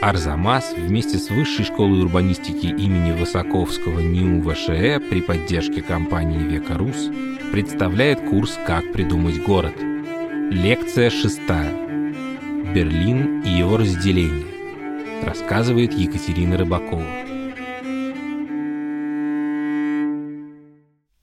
Арзамас 0.00 0.72
вместе 0.72 1.18
с 1.18 1.28
Высшей 1.28 1.66
школой 1.66 2.00
урбанистики 2.00 2.68
имени 2.68 3.12
Высоковского 3.12 4.00
НИУ 4.00 4.42
ВШЭ 4.50 4.98
при 4.98 5.20
поддержке 5.20 5.82
компании 5.82 6.38
«Века 6.38 6.78
Рус» 6.78 7.10
представляет 7.52 8.26
курс 8.26 8.58
«Как 8.66 8.94
придумать 8.94 9.42
город». 9.42 9.74
Лекция 9.78 11.10
шестая. 11.10 11.70
Берлин 12.74 13.42
и 13.42 13.50
его 13.50 13.76
разделение. 13.76 14.46
Рассказывает 15.22 15.92
Екатерина 15.92 16.56
Рыбакова. 16.56 17.04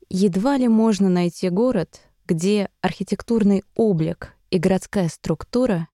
Едва 0.07 0.57
ли 0.57 0.67
можно 0.67 1.09
найти 1.09 1.49
город, 1.49 2.01
где 2.27 2.69
архитектурный 2.81 3.63
облик 3.75 4.35
и 4.51 4.59
городская 4.59 5.09
структура 5.09 5.87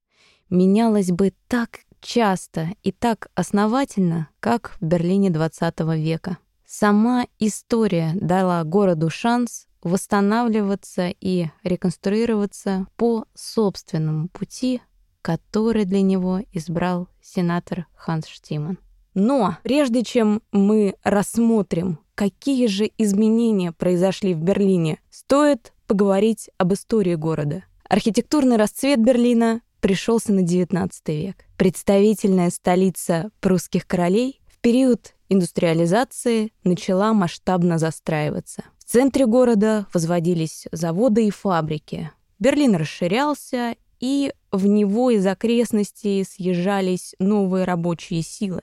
менялась 0.50 1.12
бы 1.12 1.32
так 1.48 1.80
часто 2.04 2.70
и 2.84 2.92
так 2.92 3.30
основательно, 3.34 4.30
как 4.40 4.78
в 4.80 4.86
Берлине 4.86 5.30
XX 5.30 5.98
века. 5.98 6.38
Сама 6.68 7.26
история 7.40 8.12
дала 8.16 8.64
городу 8.64 9.10
шанс 9.10 9.68
восстанавливаться 9.82 11.10
и 11.20 11.48
реконструироваться 11.64 12.88
по 12.96 13.26
собственному 13.34 14.28
пути, 14.30 14.82
который 15.22 15.86
для 15.86 16.02
него 16.02 16.42
избрал 16.52 17.08
сенатор 17.22 17.88
Ханс 17.96 18.28
Штиман. 18.28 18.78
Но 19.14 19.58
прежде 19.64 20.04
чем 20.04 20.42
мы 20.52 20.96
рассмотрим, 21.04 22.00
какие 22.16 22.68
же 22.68 22.90
изменения 22.98 23.72
произошли 23.72 24.34
в 24.34 24.42
Берлине, 24.42 25.00
стоит 25.10 25.74
поговорить 25.88 26.50
об 26.58 26.74
истории 26.74 27.16
города. 27.16 27.64
Архитектурный 27.88 28.58
расцвет 28.58 29.00
Берлина 29.00 29.62
пришелся 29.84 30.32
на 30.32 30.40
XIX 30.40 30.90
век. 31.08 31.46
Представительная 31.58 32.50
столица 32.52 33.32
прусских 33.42 33.86
королей 33.86 34.42
в 34.48 34.60
период 34.60 35.14
индустриализации 35.28 36.54
начала 36.64 37.14
масштабно 37.14 37.78
застраиваться. 37.78 38.64
В 38.80 38.86
центре 38.86 39.26
города 39.26 39.86
возводились 39.94 40.68
заводы 40.72 41.28
и 41.28 41.32
фабрики. 41.32 42.12
Берлин 42.40 42.76
расширялся, 42.78 43.76
и 44.00 44.32
в 44.54 44.66
него 44.68 45.12
из 45.12 45.28
окрестностей 45.28 46.24
съезжались 46.24 47.14
новые 47.20 47.66
рабочие 47.66 48.22
силы. 48.22 48.62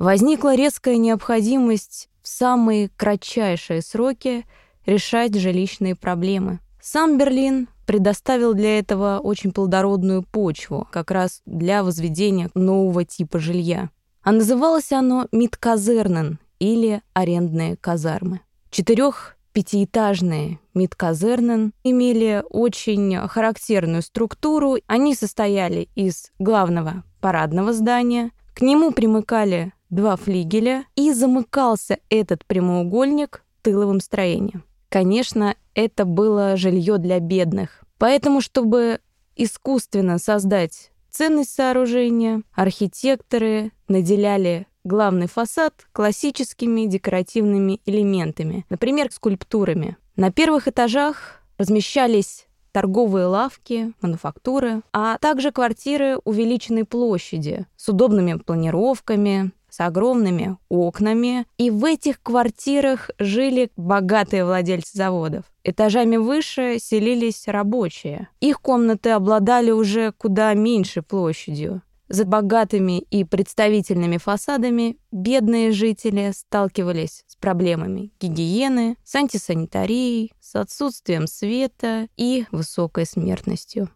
Возникла 0.00 0.56
резкая 0.56 0.96
необходимость 0.96 2.08
в 2.22 2.28
самые 2.28 2.88
кратчайшие 2.88 3.82
сроки 3.82 4.44
решать 4.84 5.36
жилищные 5.36 5.94
проблемы. 5.94 6.58
Сам 6.82 7.18
Берлин 7.18 7.68
предоставил 7.86 8.54
для 8.54 8.78
этого 8.78 9.20
очень 9.22 9.52
плодородную 9.52 10.22
почву, 10.22 10.86
как 10.90 11.10
раз 11.10 11.40
для 11.46 11.82
возведения 11.82 12.50
нового 12.54 13.04
типа 13.04 13.38
жилья. 13.38 13.90
А 14.22 14.32
называлось 14.32 14.92
оно 14.92 15.28
Мидказернен 15.32 16.38
или 16.58 17.00
арендные 17.14 17.76
казармы. 17.76 18.40
Четырех 18.70 19.36
пятиэтажные 19.52 20.58
Мидказернен 20.74 21.72
имели 21.84 22.44
очень 22.50 23.16
характерную 23.28 24.02
структуру. 24.02 24.76
Они 24.86 25.14
состояли 25.14 25.88
из 25.94 26.32
главного 26.38 27.04
парадного 27.20 27.72
здания, 27.72 28.32
к 28.54 28.60
нему 28.60 28.90
примыкали 28.90 29.72
два 29.90 30.16
флигеля, 30.16 30.84
и 30.96 31.12
замыкался 31.12 31.98
этот 32.10 32.44
прямоугольник 32.44 33.44
тыловым 33.62 34.00
строением. 34.00 34.64
Конечно, 34.96 35.56
это 35.74 36.06
было 36.06 36.56
жилье 36.56 36.96
для 36.96 37.20
бедных. 37.20 37.84
Поэтому, 37.98 38.40
чтобы 38.40 39.00
искусственно 39.36 40.16
создать 40.16 40.90
ценность 41.10 41.50
сооружения, 41.50 42.40
архитекторы 42.54 43.72
наделяли 43.88 44.66
главный 44.84 45.26
фасад 45.26 45.74
классическими 45.92 46.86
декоративными 46.86 47.82
элементами, 47.84 48.64
например, 48.70 49.12
скульптурами. 49.12 49.98
На 50.16 50.32
первых 50.32 50.66
этажах 50.66 51.42
размещались 51.58 52.46
торговые 52.72 53.26
лавки, 53.26 53.92
мануфактуры, 54.00 54.80
а 54.94 55.18
также 55.18 55.52
квартиры 55.52 56.16
увеличенной 56.24 56.86
площади 56.86 57.66
с 57.76 57.86
удобными 57.90 58.38
планировками, 58.38 59.52
с 59.76 59.80
огромными 59.80 60.56
окнами, 60.70 61.46
и 61.58 61.70
в 61.70 61.84
этих 61.84 62.22
квартирах 62.22 63.10
жили 63.18 63.70
богатые 63.76 64.46
владельцы 64.46 64.96
заводов. 64.96 65.44
Этажами 65.64 66.16
выше 66.16 66.78
селились 66.80 67.46
рабочие. 67.46 68.28
Их 68.40 68.62
комнаты 68.62 69.10
обладали 69.10 69.72
уже 69.72 70.12
куда 70.12 70.54
меньшей 70.54 71.02
площадью. 71.02 71.82
За 72.08 72.24
богатыми 72.24 73.00
и 73.00 73.24
представительными 73.24 74.16
фасадами 74.16 74.96
бедные 75.12 75.72
жители 75.72 76.32
сталкивались 76.34 77.24
с 77.26 77.36
проблемами 77.36 78.12
гигиены, 78.18 78.96
с 79.04 79.14
антисанитарией, 79.14 80.32
с 80.40 80.56
отсутствием 80.56 81.26
света 81.26 82.08
и 82.16 82.46
высокой 82.50 83.04
смертностью. 83.04 83.90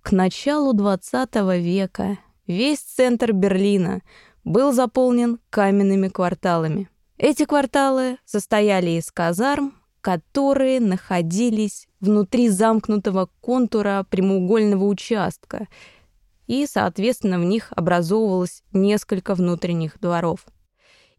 К 0.00 0.12
началу 0.12 0.72
XX 0.72 1.60
века 1.60 2.16
весь 2.46 2.80
центр 2.80 3.32
Берлина 3.32 4.00
был 4.48 4.72
заполнен 4.72 5.38
каменными 5.50 6.08
кварталами. 6.08 6.88
Эти 7.18 7.44
кварталы 7.44 8.18
состояли 8.24 8.90
из 8.90 9.10
казарм, 9.10 9.74
которые 10.00 10.80
находились 10.80 11.86
внутри 12.00 12.48
замкнутого 12.48 13.28
контура 13.40 14.06
прямоугольного 14.08 14.84
участка, 14.84 15.68
и, 16.46 16.66
соответственно, 16.66 17.38
в 17.38 17.44
них 17.44 17.72
образовывалось 17.76 18.62
несколько 18.72 19.34
внутренних 19.34 20.00
дворов. 20.00 20.46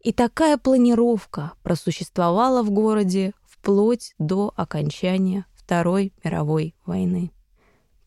И 0.00 0.12
такая 0.12 0.56
планировка 0.56 1.52
просуществовала 1.62 2.62
в 2.62 2.70
городе 2.70 3.32
вплоть 3.44 4.14
до 4.18 4.52
окончания 4.56 5.46
Второй 5.54 6.12
мировой 6.24 6.74
войны. 6.84 7.30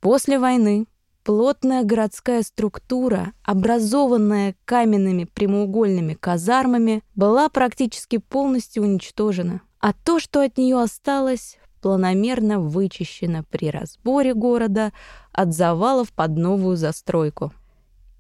После 0.02 0.38
войны 0.38 0.86
Плотная 1.24 1.84
городская 1.84 2.44
структура, 2.44 3.32
образованная 3.44 4.56
каменными 4.66 5.24
прямоугольными 5.24 6.16
казармами, 6.16 7.02
была 7.16 7.48
практически 7.48 8.18
полностью 8.18 8.84
уничтожена, 8.84 9.62
а 9.80 9.94
то, 9.94 10.20
что 10.20 10.42
от 10.42 10.58
нее 10.58 10.82
осталось, 10.82 11.58
планомерно 11.82 12.60
вычищено 12.60 13.46
при 13.50 13.70
разборе 13.70 14.34
города 14.34 14.92
от 15.32 15.54
завалов 15.54 16.12
под 16.12 16.32
новую 16.32 16.76
застройку. 16.76 17.54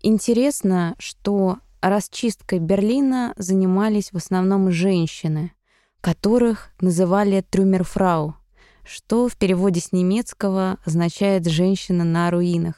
Интересно, 0.01 0.95
что 0.97 1.57
расчисткой 1.81 2.59
Берлина 2.59 3.33
занимались 3.37 4.13
в 4.13 4.17
основном 4.17 4.71
женщины, 4.71 5.51
которых 5.99 6.69
называли 6.79 7.41
трюмерфрау, 7.41 8.35
что 8.85 9.27
в 9.27 9.35
переводе 9.35 9.81
с 9.81 9.91
немецкого 9.91 10.77
означает 10.85 11.45
«женщина 11.47 12.05
на 12.05 12.31
руинах». 12.31 12.75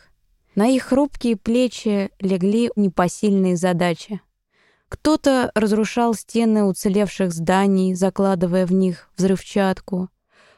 На 0.55 0.69
их 0.69 0.83
хрупкие 0.83 1.35
плечи 1.35 2.09
легли 2.19 2.71
непосильные 2.77 3.57
задачи. 3.57 4.21
Кто-то 4.87 5.51
разрушал 5.53 6.13
стены 6.13 6.63
уцелевших 6.63 7.33
зданий, 7.33 7.93
закладывая 7.93 8.65
в 8.65 8.71
них 8.71 9.09
взрывчатку. 9.17 10.09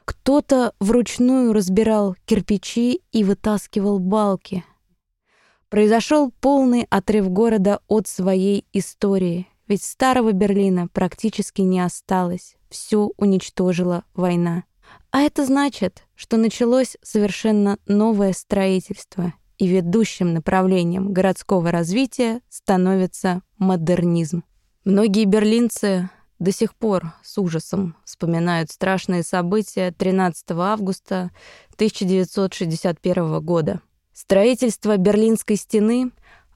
Кто-то 0.05 0.73
вручную 0.79 1.51
разбирал 1.51 2.15
кирпичи 2.25 3.01
и 3.11 3.23
вытаскивал 3.23 3.97
балки. 3.97 4.63
Произошел 5.69 6.31
полный 6.39 6.85
отрыв 6.91 7.29
города 7.29 7.79
от 7.87 8.07
своей 8.07 8.65
истории, 8.73 9.47
ведь 9.67 9.83
старого 9.83 10.31
Берлина 10.31 10.87
практически 10.87 11.61
не 11.61 11.79
осталось. 11.79 12.55
Все 12.69 13.09
уничтожила 13.17 14.03
война. 14.13 14.63
А 15.11 15.21
это 15.21 15.45
значит, 15.45 16.03
что 16.15 16.37
началось 16.37 16.97
совершенно 17.01 17.79
новое 17.87 18.33
строительство— 18.33 19.33
и 19.57 19.67
ведущим 19.67 20.33
направлением 20.33 21.13
городского 21.13 21.71
развития 21.71 22.41
становится 22.49 23.41
модернизм. 23.57 24.43
Многие 24.83 25.25
берлинцы 25.25 26.09
до 26.39 26.51
сих 26.51 26.75
пор 26.75 27.13
с 27.23 27.37
ужасом 27.37 27.95
вспоминают 28.05 28.69
страшные 28.69 29.23
события 29.23 29.91
13 29.91 30.51
августа 30.51 31.31
1961 31.75 33.41
года. 33.41 33.81
Строительство 34.13 34.97
Берлинской 34.97 35.55
стены 35.55 36.11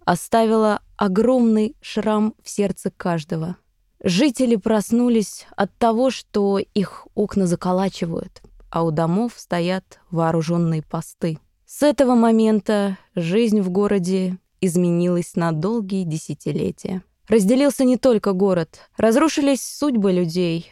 оставило 0.05 0.81
огромный 0.97 1.75
шрам 1.81 2.33
в 2.43 2.49
сердце 2.49 2.91
каждого. 2.91 3.57
Жители 4.03 4.55
проснулись 4.55 5.45
от 5.55 5.75
того, 5.77 6.09
что 6.09 6.57
их 6.57 7.07
окна 7.13 7.45
заколачивают, 7.45 8.41
а 8.69 8.83
у 8.83 8.91
домов 8.91 9.33
стоят 9.35 9.99
вооруженные 10.09 10.81
посты. 10.81 11.37
С 11.73 11.83
этого 11.83 12.15
момента 12.15 12.97
жизнь 13.15 13.61
в 13.61 13.69
городе 13.69 14.37
изменилась 14.59 15.37
на 15.37 15.53
долгие 15.53 16.03
десятилетия. 16.03 17.01
Разделился 17.29 17.85
не 17.85 17.95
только 17.95 18.33
город, 18.33 18.89
разрушились 18.97 19.63
судьбы 19.63 20.11
людей, 20.11 20.69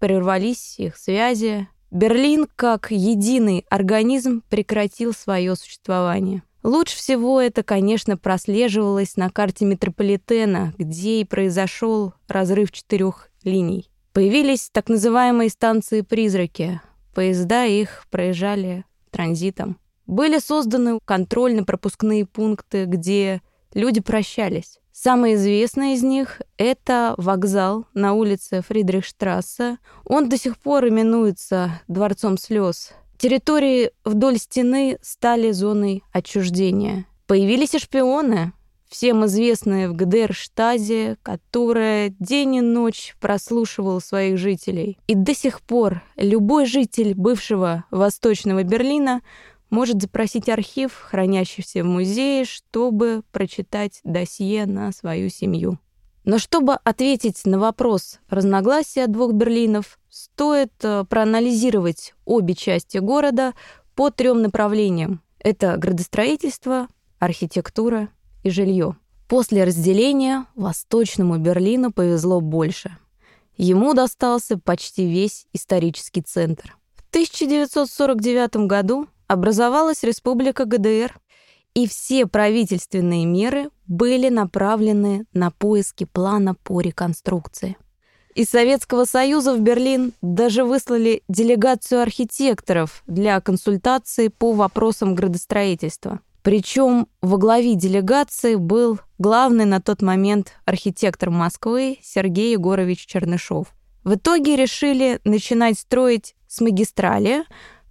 прервались 0.00 0.74
их 0.80 0.96
связи. 0.96 1.68
Берлин, 1.92 2.48
как 2.56 2.90
единый 2.90 3.64
организм, 3.70 4.42
прекратил 4.50 5.14
свое 5.14 5.54
существование. 5.54 6.42
Лучше 6.64 6.96
всего 6.96 7.40
это, 7.40 7.62
конечно, 7.62 8.16
прослеживалось 8.16 9.16
на 9.16 9.30
карте 9.30 9.64
метрополитена, 9.64 10.74
где 10.76 11.20
и 11.20 11.24
произошел 11.24 12.12
разрыв 12.26 12.72
четырех 12.72 13.30
линий. 13.44 13.88
Появились 14.12 14.68
так 14.72 14.88
называемые 14.88 15.48
станции-призраки. 15.48 16.80
Поезда 17.14 17.66
их 17.66 18.04
проезжали 18.10 18.84
транзитом. 19.12 19.78
Были 20.10 20.40
созданы 20.40 20.98
контрольно-пропускные 21.04 22.26
пункты, 22.26 22.86
где 22.86 23.42
люди 23.72 24.00
прощались. 24.00 24.80
Самый 24.90 25.34
известный 25.34 25.94
из 25.94 26.02
них— 26.02 26.42
это 26.58 27.14
вокзал 27.16 27.86
на 27.94 28.14
улице 28.14 28.60
Фридрихштрассе. 28.66 29.78
Он 30.04 30.28
до 30.28 30.36
сих 30.36 30.58
пор 30.58 30.88
именуется 30.88 31.80
Дворцом 31.86 32.38
слез. 32.38 32.90
Территории 33.18 33.92
вдоль 34.04 34.38
стены 34.38 34.98
стали 35.00 35.52
зоной 35.52 36.02
отчуждения. 36.10 37.06
Появились 37.28 37.76
и 37.76 37.78
шпионы, 37.78 38.52
всем 38.88 39.24
известные 39.26 39.88
в 39.88 39.94
ГДР 39.94 40.34
Штази, 40.34 41.18
которая 41.22 42.12
день 42.18 42.56
и 42.56 42.60
ночь 42.60 43.14
прослушивала 43.20 44.00
своих 44.00 44.38
жителей. 44.38 44.98
И 45.06 45.14
до 45.14 45.36
сих 45.36 45.60
пор 45.60 46.02
любой 46.16 46.66
житель 46.66 47.14
бывшего 47.14 47.84
Восточного 47.92 48.64
Берлина 48.64 49.20
может 49.70 50.02
запросить 50.02 50.48
архив, 50.48 50.92
хранящийся 50.94 51.82
в 51.82 51.86
музее, 51.86 52.44
чтобы 52.44 53.22
прочитать 53.32 54.00
досье 54.04 54.66
на 54.66 54.92
свою 54.92 55.30
семью. 55.30 55.78
Но 56.24 56.38
чтобы 56.38 56.74
ответить 56.74 57.46
на 57.46 57.58
вопрос 57.58 58.18
разногласия 58.28 59.06
двух 59.06 59.32
Берлинов, 59.32 59.98
стоит 60.10 60.72
э, 60.82 61.04
проанализировать 61.08 62.14
обе 62.26 62.54
части 62.54 62.98
города 62.98 63.54
по 63.94 64.10
трем 64.10 64.42
направлениям. 64.42 65.22
Это 65.38 65.76
градостроительство, 65.78 66.88
архитектура 67.18 68.08
и 68.42 68.50
жилье. 68.50 68.96
После 69.28 69.64
разделения 69.64 70.46
Восточному 70.56 71.38
Берлину 71.38 71.92
повезло 71.92 72.40
больше. 72.40 72.96
Ему 73.56 73.94
достался 73.94 74.58
почти 74.58 75.06
весь 75.06 75.46
исторический 75.52 76.22
центр. 76.22 76.76
В 76.96 77.08
1949 77.10 78.66
году 78.66 79.08
образовалась 79.30 80.02
Республика 80.02 80.64
ГДР, 80.64 81.18
и 81.74 81.86
все 81.86 82.26
правительственные 82.26 83.26
меры 83.26 83.70
были 83.86 84.28
направлены 84.28 85.24
на 85.32 85.52
поиски 85.52 86.04
плана 86.04 86.56
по 86.56 86.80
реконструкции. 86.80 87.76
Из 88.34 88.48
Советского 88.48 89.04
Союза 89.04 89.54
в 89.54 89.60
Берлин 89.60 90.12
даже 90.20 90.64
выслали 90.64 91.22
делегацию 91.28 92.02
архитекторов 92.02 93.04
для 93.06 93.40
консультации 93.40 94.28
по 94.28 94.52
вопросам 94.52 95.14
градостроительства. 95.14 96.18
Причем 96.42 97.06
во 97.22 97.36
главе 97.36 97.76
делегации 97.76 98.56
был 98.56 98.98
главный 99.18 99.64
на 99.64 99.80
тот 99.80 100.02
момент 100.02 100.54
архитектор 100.64 101.30
Москвы 101.30 101.98
Сергей 102.02 102.52
Егорович 102.52 103.06
Чернышов. 103.06 103.68
В 104.02 104.14
итоге 104.14 104.56
решили 104.56 105.20
начинать 105.22 105.78
строить 105.78 106.34
с 106.48 106.60
магистрали, 106.60 107.44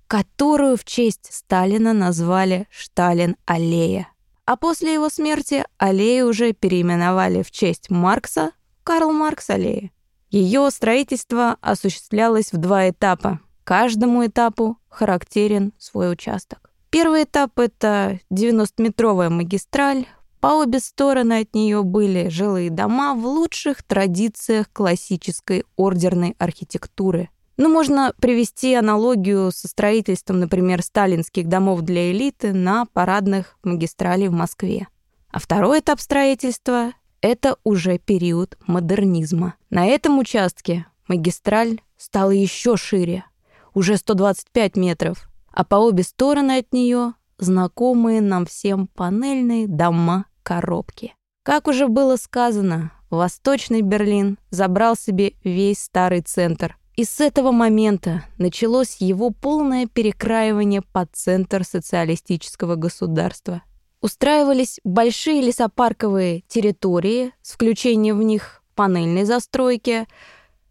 которую 0.10 0.76
в 0.76 0.86
честь 0.86 1.30
Сталина 1.32 1.94
назвали 1.94 2.68
Шталин-аллея. 2.72 4.08
А 4.44 4.58
после 4.58 4.96
его 4.96 5.08
смерти 5.08 5.64
аллею 5.78 6.30
уже 6.30 6.52
переименовали 6.54 7.44
в 7.44 7.52
честь 7.52 7.92
Маркса 7.92 8.52
Карл 8.84 9.12
Маркс-аллея. 9.12 9.92
Ее 10.32 10.72
строительство 10.72 11.58
осуществлялось 11.62 12.52
в 12.52 12.58
два 12.58 12.90
этапа. 12.90 13.40
Каждому 13.64 14.26
этапу 14.26 14.80
характерен 14.90 15.74
свой 15.78 16.12
участок. 16.12 16.72
Первый 16.90 17.26
этап— 17.26 17.52
это 17.60 18.20
90-метровая 18.32 19.30
магистраль. 19.30 20.08
По 20.40 20.56
обе 20.56 20.80
стороны 20.80 21.42
от 21.42 21.54
нее 21.54 21.84
были 21.84 22.30
жилые 22.30 22.72
дома 22.72 23.14
в 23.14 23.24
лучших 23.28 23.84
традициях 23.84 24.72
классической 24.74 25.66
ордерной 25.76 26.36
архитектуры— 26.40 27.30
ну, 27.60 27.68
можно 27.68 28.14
привести 28.22 28.74
аналогию 28.74 29.52
со 29.52 29.68
строительством, 29.68 30.40
например, 30.40 30.82
сталинских 30.82 31.50
домов 31.50 31.82
для 31.82 32.10
элиты 32.10 32.54
на 32.54 32.86
парадных 32.86 33.58
магистралей 33.64 34.30
в 34.30 34.32
Москве. 34.32 34.88
А 35.30 35.40
второй 35.40 35.82
этап 35.82 36.00
строительства— 36.00 36.94
это 37.22 37.58
уже 37.66 37.98
период 37.98 38.58
модернизма. 38.66 39.56
На 39.70 39.88
этом 39.88 40.20
участке 40.20 40.86
магистраль 41.10 41.82
стала 41.98 42.32
еще 42.32 42.78
шире, 42.78 43.26
уже 43.74 43.98
125 43.98 44.78
метров, 44.78 45.30
а 45.52 45.66
по 45.66 45.76
обе 45.76 46.04
стороны 46.04 46.60
от 46.60 46.72
нее 46.72 47.14
знакомые 47.40 48.22
нам 48.22 48.46
всем 48.46 48.88
панельные 48.88 49.68
дома-коробки. 49.68 51.14
Как 51.44 51.68
уже 51.68 51.90
было 51.90 52.16
сказано, 52.16 52.94
Восточный 53.10 53.82
Берлин 53.82 54.38
забрал 54.50 54.96
себе 54.96 55.34
весь 55.44 55.80
старый 55.84 56.22
центр, 56.22 56.78
и 57.00 57.06
с 57.06 57.22
этого 57.22 57.54
момента 57.54 58.26
началось 58.38 58.98
его 59.00 59.30
полное 59.30 59.88
перекраивание 59.88 60.82
под 60.82 61.08
центр 61.14 61.64
социалистического 61.64 62.76
государства. 62.76 63.64
Устраивались 64.02 64.82
большие 64.84 65.42
лесопарковые 65.42 66.42
территории 66.50 67.32
с 67.42 67.54
включением 67.54 68.18
в 68.18 68.24
них 68.24 68.62
панельной 68.76 69.24
застройки, 69.24 70.08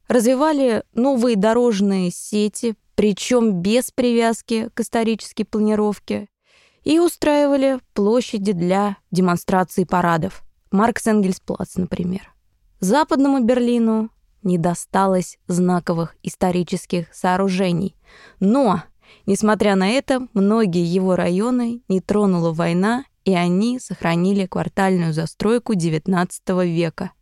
развивали 0.07 0.83
новые 0.93 1.35
дорожные 1.35 2.11
сети, 2.11 2.75
причем 2.95 3.63
без 3.63 3.91
привязки 3.91 4.69
к 4.75 4.81
исторической 4.81 5.45
планировке, 5.45 6.29
и 6.85 6.99
устраивали 6.99 7.79
площади 7.95 8.53
для 8.53 8.99
демонстраций 9.11 9.87
парадов. 9.87 10.43
Маркс 10.71 11.07
Энгельс 11.07 11.41
Плац, 11.41 11.77
например. 11.77 12.35
Западному 12.81 13.41
Берлину 13.41 14.11
не 14.49 14.59
досталось 14.59 15.39
знаковых 15.47 16.17
исторических 16.23 17.15
сооружений. 17.15 17.95
Но, 18.41 18.83
несмотря 19.27 19.77
на 19.77 19.89
это, 19.91 20.27
многие 20.33 20.85
его 20.85 21.15
районы 21.17 21.83
не 21.89 22.01
тронула 22.01 22.53
война, 22.53 23.05
и 23.25 23.35
они 23.35 23.79
сохранили 23.79 24.47
квартальную 24.47 25.13
застройку 25.13 25.75
XIX 25.75 26.31
века. 26.67 27.13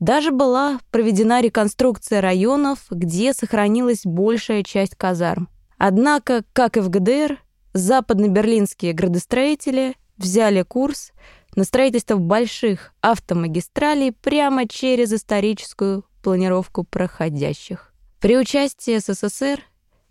Даже 0.00 0.32
была 0.32 0.80
проведена 0.90 1.40
реконструкция 1.40 2.20
районов, 2.20 2.80
где 2.90 3.32
сохранилась 3.32 4.00
большая 4.04 4.64
часть 4.64 4.96
казарм. 4.96 5.48
Однако, 5.78 6.42
как 6.52 6.76
и 6.76 6.80
в 6.80 6.90
ГДР, 6.90 7.38
западно-берлинские 7.74 8.92
градостроители 8.92 9.94
взяли 10.18 10.62
курс 10.62 11.12
на 11.54 11.62
строительство 11.62 12.16
больших 12.16 12.92
автомагистралей 13.00 14.10
прямо 14.10 14.66
через 14.66 15.12
историческую 15.12 16.04
планировку 16.22 16.84
проходящих. 16.84 17.92
При 18.20 18.38
участии 18.38 18.98
СССР 18.98 19.60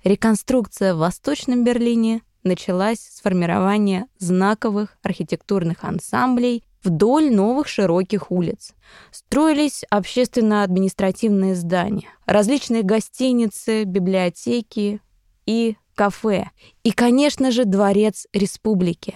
реконструкция 0.03 0.93
в 0.93 0.97
Восточном 0.97 1.63
Берлине 1.63 2.21
началась 2.43 2.99
с 2.99 3.21
формирования 3.21 4.07
знаковых 4.19 4.97
архитектурных 5.01 5.83
ансамблей 5.83 6.63
вдоль 6.83 7.33
новых 7.33 7.67
широких 7.67 8.31
улиц. 8.31 8.73
Строились 9.11 9.83
общественно-административные 9.89 11.55
здания, 11.55 12.09
различные 12.25 12.83
гостиницы, 12.83 13.83
библиотеки 13.83 14.99
и 15.45 15.77
кафе. 15.95 16.49
И, 16.83 16.91
конечно 16.91 17.51
же, 17.51 17.65
Дворец 17.65 18.27
Республики. 18.33 19.15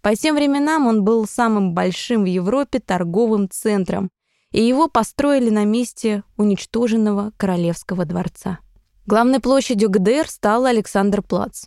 По 0.00 0.16
тем 0.16 0.34
временам 0.34 0.86
он 0.86 1.04
был 1.04 1.26
самым 1.26 1.74
большим 1.74 2.22
в 2.22 2.26
Европе 2.26 2.80
торговым 2.80 3.48
центром 3.48 4.10
и 4.52 4.62
его 4.62 4.88
построили 4.88 5.50
на 5.50 5.64
месте 5.64 6.22
уничтоженного 6.36 7.32
Королевского 7.36 8.04
дворца. 8.04 8.58
Главной 9.06 9.40
площадью 9.40 9.90
ГДР 9.90 10.28
стал 10.28 10.66
Александр-Плац. 10.66 11.64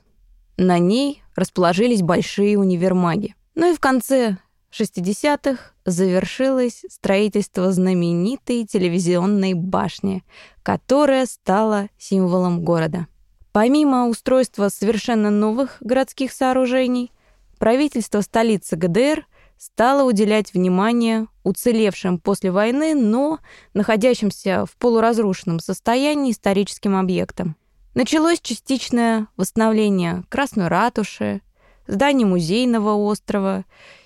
На 0.58 0.80
ней 0.80 1.22
расположились 1.36 2.02
большие 2.02 2.58
универмаги. 2.58 3.36
Ну 3.56 3.72
и 3.72 3.76
в 3.76 3.80
конце 3.80 4.38
60-х 4.72 5.74
завершилось 5.86 6.86
строительство 6.90 7.72
знаменитой 7.72 8.66
телевизионной 8.66 9.54
башни, 9.54 10.24
которая 10.64 11.26
стала 11.26 11.90
символом 11.98 12.64
города. 12.64 13.08
Помимо 13.52 14.08
устройства 14.08 14.70
совершенно 14.70 15.30
новых 15.30 15.78
городских 15.80 16.32
сооружений, 16.32 17.12
правительство 17.58 18.22
столицы 18.22 18.76
ГДР– 18.76 19.26
стала 19.58 20.04
уделять 20.04 20.54
внимание 20.54 21.28
уцелевшим 21.44 22.20
после 22.20 22.52
войны, 22.52 22.96
но 22.96 23.40
находящимся 23.74 24.66
в 24.66 24.76
полуразрушенном 24.78 25.60
состоянии 25.60 26.32
историческим 26.32 26.96
объектам. 26.96 27.56
Началось 27.94 28.42
частичное 28.42 29.28
восстановление 29.38 30.24
Красной 30.30 30.68
ратуши, 30.68 31.42
зданий 31.88 32.26
музейного 32.26 32.94
острова 32.96 33.64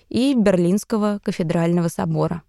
и 0.10 0.34
Берлинского 0.36 1.20
кафедрального 1.24 1.88
собора. 1.88 2.44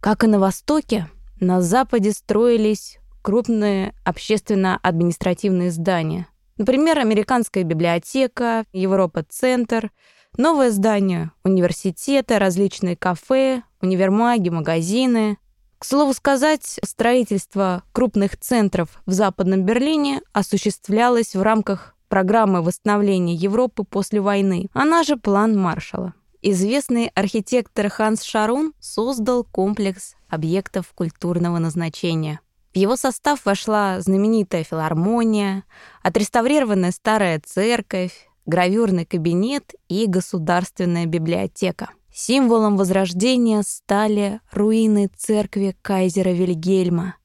Как 0.00 0.24
и 0.24 0.26
на 0.26 0.38
Востоке, 0.38 1.08
на 1.40 1.60
Западе 1.62 2.12
строились 2.12 2.98
крупные 3.22 3.94
общественно-административные 4.04 5.70
здания. 5.70 6.26
Например, 6.58 6.98
Американская 6.98 7.64
библиотека, 7.64 8.64
Европа-центр, 8.72 9.90
Новое 10.38 10.70
здание 10.70 11.30
университета, 11.44 12.38
различные 12.38 12.96
кафе, 12.96 13.64
универмаги, 13.82 14.48
магазины. 14.48 15.36
К 15.78 15.84
слову 15.84 16.14
сказать, 16.14 16.80
строительство 16.82 17.82
крупных 17.92 18.38
центров 18.38 19.02
в 19.04 19.12
Западном 19.12 19.64
Берлине 19.64 20.22
осуществлялось 20.32 21.34
в 21.34 21.42
рамках 21.42 21.94
программы 22.08 22.62
восстановления 22.62 23.34
Европы 23.34 23.84
после 23.84 24.22
войны, 24.22 24.68
она 24.72 25.02
же 25.02 25.18
план 25.18 25.54
Маршалла. 25.54 26.14
Известный 26.40 27.08
архитектор 27.08 27.90
Ханс 27.90 28.22
Шарун 28.22 28.72
создал 28.80 29.44
комплекс 29.44 30.14
объектов 30.30 30.86
культурного 30.94 31.58
назначения. 31.58 32.40
В 32.72 32.78
его 32.78 32.96
состав 32.96 33.44
вошла 33.44 34.00
знаменитая 34.00 34.64
филармония, 34.64 35.64
отреставрированная 36.02 36.90
старая 36.90 37.38
церковь, 37.44 38.30
гравюрный 38.46 39.04
кабинет 39.04 39.74
и 39.88 40.06
государственная 40.06 41.06
библиотека. 41.06 41.90
Символом 42.14 42.76
возрождения 42.76 43.62
стали 43.62 44.40
руины 44.52 45.10
церкви 45.16 45.74
кайзера 45.80 46.30
Вильгельма, 46.30 47.16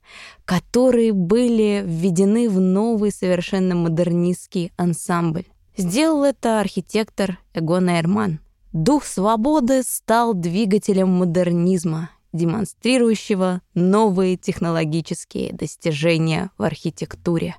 которые 0.46 1.12
были 1.12 1.84
введены 1.86 2.50
в 2.50 2.60
новый 2.60 3.12
совершенно 3.12 3.76
модернистский 3.76 4.72
ансамбль. 4.78 5.46
Сделал 5.76 6.24
это 6.24 6.60
архитектор 6.60 7.38
Эгон 7.54 7.90
Эрман. 7.90 8.40
Дух 8.72 9.06
свободы 9.06 9.84
стал 9.84 10.34
двигателем 10.34 11.10
модернизма, 11.10 12.12
демонстрирующего 12.32 13.62
новые 13.74 14.38
технологические 14.38 15.54
достижения 15.54 16.52
в 16.58 16.64
архитектуре. 16.64 17.58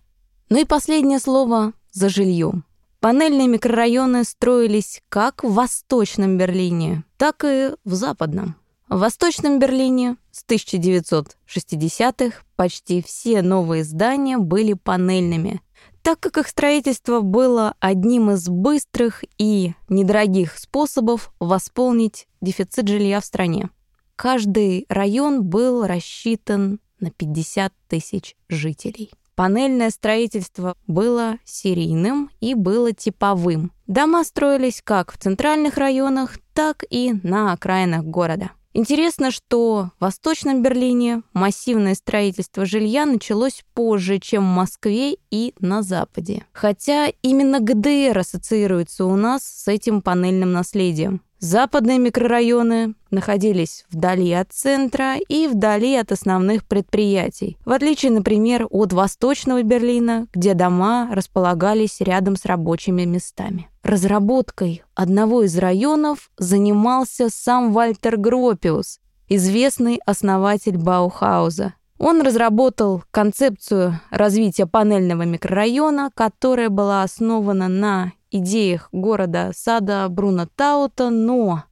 Ну 0.49 0.61
и 0.61 0.65
последнее 0.65 1.19
слово 1.19 1.75
за 1.93 2.09
жильем. 2.09 2.65
Панельные 3.01 3.47
микрорайоны 3.47 4.25
строились 4.25 5.03
как 5.09 5.45
в 5.45 5.53
Восточном 5.53 6.37
Берлине, 6.37 7.05
так 7.17 7.45
и 7.45 7.71
в 7.85 7.95
Западном. 7.95 8.57
В 8.89 8.99
Восточном 8.99 9.61
Берлине 9.61 10.17
с 10.33 10.45
1960-х 10.45 12.43
почти 12.57 13.01
все 13.01 13.43
новые 13.43 13.85
здания 13.85 14.39
были 14.39 14.73
панельными, 14.73 15.63
так 16.03 16.19
как 16.19 16.39
их 16.39 16.49
строительство 16.49 17.21
было 17.21 17.75
одним 17.79 18.33
из 18.33 18.49
быстрых 18.49 19.23
и 19.37 19.75
недорогих 19.89 20.59
способов 20.59 21.33
восполнить 21.39 22.27
дефицит 22.41 22.89
жилья 22.89 23.21
в 23.21 23.25
стране. 23.25 23.71
Каждый 24.17 24.87
район 24.89 25.45
был 25.45 25.87
рассчитан 25.87 26.81
на 26.99 27.13
50 27.13 27.73
тысяч 27.87 28.35
жителей. 28.49 29.13
Панельное 29.39 29.91
строительство 29.91 30.75
было 30.89 31.37
серийным 31.45 32.29
и 32.41 32.55
было 32.55 32.93
типовым. 32.93 33.71
Дома 33.87 34.25
строились 34.25 34.83
как 34.83 35.13
в 35.13 35.17
центральных 35.17 35.77
районах, 35.77 36.41
так 36.55 36.83
и 36.91 37.13
на 37.23 37.53
окраинах 37.53 38.03
города. 38.03 38.51
Интересно, 38.73 39.31
что 39.31 39.93
в 39.99 40.03
Восточном 40.03 40.61
Берлине 40.61 41.23
массивное 41.35 41.95
строительство 41.95 42.67
жилья 42.67 43.07
началось 43.07 43.63
позже, 43.75 44.19
чем 44.19 44.43
в 44.43 44.57
Москве 44.57 45.19
и 45.31 45.55
на 45.61 45.83
Западе. 45.83 46.45
Хотя 46.53 47.07
именно 47.23 47.61
ГДР 47.61 48.19
ассоциируется 48.19 49.05
у 49.05 49.15
нас 49.15 49.45
с 49.45 49.69
этим 49.69 50.03
панельным 50.03 50.51
наследием. 50.51 51.23
Западные 51.41 51.99
микрорайоны 51.99 52.95
находились 53.13 53.85
вдали 53.91 54.33
от 54.33 54.53
центра 54.53 55.15
и 55.29 55.47
вдали 55.47 55.95
от 55.95 56.11
основных 56.11 56.65
предприятий, 56.65 57.57
в 57.65 57.71
отличие, 57.71 58.11
например, 58.11 58.67
от 58.71 58.93
Восточного 58.93 59.63
Берлина, 59.63 60.27
где 60.33 60.55
дома 60.55 61.09
располагались 61.13 62.01
рядом 62.01 62.35
с 62.35 62.45
рабочими 62.45 63.05
местами. 63.05 63.69
Разработкой 63.85 64.83
одного 64.97 65.45
из 65.45 65.57
районов 65.57 66.31
занимался 66.39 67.29
сам 67.31 67.73
Вальтер 67.73 68.17
Гропиус, 68.17 68.99
известный 69.29 70.01
основатель 70.05 70.77
Баухауза. 70.77 71.75
Он 71.99 72.23
разработал 72.23 73.05
концепцию 73.13 74.01
развития 74.11 74.67
панельного 74.67 75.23
микрорайона, 75.23 76.11
которая 76.15 76.69
была 76.69 77.03
основана 77.03 77.69
на 77.69 78.13
идеях 78.31 78.89
города 78.93 79.53
сада 79.55 80.07
Бруно 80.09 80.49
Таута, 80.55 81.11
но 81.11 81.65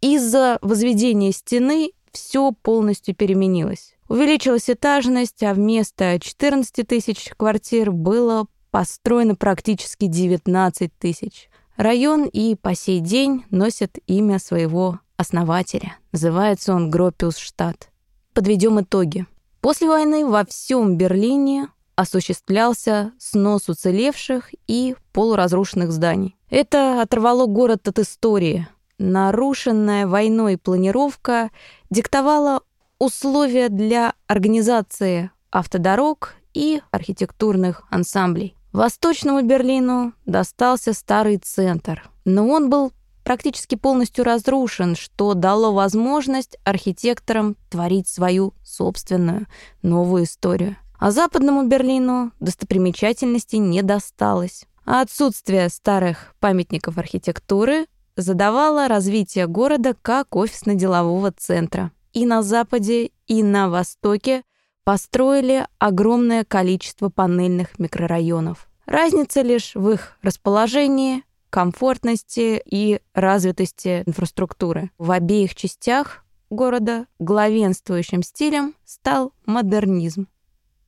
из-за 0.00 0.58
возведения 0.60 1.32
стены 1.32 1.92
все 2.12 2.52
полностью 2.52 3.14
переменилось. 3.14 3.94
Увеличилась 4.08 4.68
этажность, 4.68 5.42
а 5.42 5.54
вместо 5.54 6.18
14 6.20 6.86
тысяч 6.86 7.30
квартир 7.36 7.90
было 7.90 8.46
построено 8.70 9.34
практически 9.34 10.06
19 10.06 10.92
тысяч. 10.98 11.48
Район 11.76 12.24
и 12.26 12.54
по 12.54 12.74
сей 12.74 13.00
день 13.00 13.44
носит 13.50 13.98
имя 14.06 14.38
своего 14.38 15.00
основателя. 15.16 15.96
Называется 16.12 16.74
он 16.74 16.90
Гропиус-штат. 16.90 17.88
Подведем 18.32 18.80
итоги. 18.80 19.26
После 19.60 19.88
войны 19.88 20.26
во 20.26 20.44
всем 20.44 20.96
Берлине 20.96 21.68
осуществлялся 21.96 23.12
снос 23.18 23.68
уцелевших 23.68 24.50
и 24.66 24.96
полуразрушенных 25.12 25.92
зданий. 25.92 26.36
Это 26.50 27.02
оторвало 27.02 27.46
город 27.46 27.88
от 27.88 27.98
истории. 27.98 28.68
Нарушенная 28.98 30.06
войной 30.06 30.56
планировка 30.56 31.50
диктовала 31.90 32.62
условия 32.98 33.68
для 33.68 34.14
организации 34.26 35.30
автодорог 35.50 36.34
и 36.52 36.80
архитектурных 36.90 37.84
ансамблей. 37.90 38.56
Восточному 38.72 39.42
Берлину 39.42 40.14
достался 40.26 40.92
старый 40.92 41.36
центр, 41.36 42.10
но 42.24 42.48
он 42.48 42.70
был 42.70 42.92
практически 43.24 43.74
полностью 43.74 44.24
разрушен, 44.24 44.96
что 44.96 45.34
дало 45.34 45.72
возможность 45.72 46.58
архитекторам 46.64 47.56
творить 47.70 48.08
свою 48.08 48.52
собственную 48.62 49.46
новую 49.82 50.24
историю. 50.24 50.76
А 50.98 51.10
западному 51.10 51.66
Берлину 51.66 52.32
достопримечательностей 52.40 53.58
не 53.58 53.82
досталось. 53.82 54.66
А 54.84 55.00
отсутствие 55.00 55.68
старых 55.68 56.34
памятников 56.40 56.98
архитектуры 56.98 57.86
задавало 58.16 58.88
развитие 58.88 59.46
города 59.46 59.94
как 60.00 60.36
офисно-делового 60.36 61.32
центра. 61.32 61.90
И 62.12 62.26
на 62.26 62.42
западе, 62.42 63.10
и 63.26 63.42
на 63.42 63.68
востоке 63.68 64.44
построили 64.84 65.66
огромное 65.78 66.44
количество 66.44 67.08
панельных 67.08 67.78
микрорайонов. 67.78 68.68
Разница 68.86 69.40
лишь 69.40 69.74
в 69.74 69.90
их 69.90 70.18
расположении, 70.22 71.24
комфортности 71.48 72.62
и 72.64 73.00
развитости 73.14 74.02
инфраструктуры. 74.06 74.90
В 74.98 75.10
обеих 75.10 75.54
частях 75.54 76.24
города 76.50 77.06
главенствующим 77.18 78.22
стилем 78.22 78.74
стал 78.84 79.32
модернизм. 79.46 80.28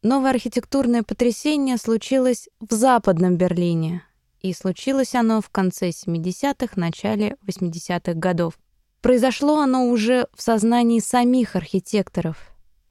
Новое 0.06 0.30
архитектурное 0.30 1.02
потрясение 1.02 1.76
случилось 1.78 2.48
в 2.60 2.72
Западном 2.72 3.36
Берлине, 3.36 4.04
и 4.40 4.52
случилось 4.52 5.16
оно 5.16 5.40
в 5.40 5.50
конце 5.50 5.88
70-х, 5.88 6.75
начале 6.76 7.34
80-х 7.44 8.14
годов. 8.14 8.56
Произошло 9.02 9.58
оно 9.58 9.88
уже 9.88 10.28
в 10.32 10.42
сознании 10.42 11.00
самих 11.00 11.56
архитекторов. 11.56 12.36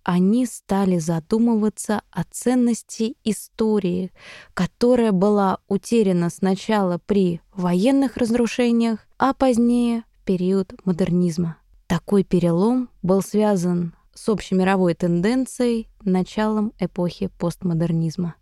Они 0.03 0.45
стали 0.45 0.97
задумываться 0.97 2.01
о 2.11 2.25
ценности 2.29 3.15
истории, 3.23 4.11
которая 4.53 5.13
была 5.13 5.59
утеряна 5.69 6.29
сначала 6.29 6.97
при 6.97 7.39
военных 7.53 8.17
разрушениях, 8.17 9.07
а 9.17 9.33
позднее 9.33 10.03
в 10.11 10.25
период 10.25 10.73
модернизма. 10.83 11.55
Такой 11.87 12.25
перелом 12.25 12.89
был 13.01 13.21
связан 13.21 13.95
с 14.15 14.27
общемировой 14.29 14.95
тенденцией 14.95 15.89
началом 16.01 16.73
эпохи 16.79 17.29
постмодернизма. 17.37 18.33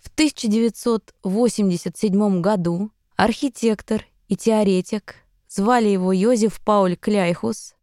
В 0.00 0.08
1987 0.08 2.40
году 2.40 2.90
архитектор 3.16 4.04
и 4.28 4.36
теоретик, 4.36 5.16
звали 5.48 5.88
его 5.88 6.12
Йозеф 6.12 6.60
Пауль 6.60 6.96
Кляйхус, 6.96 7.74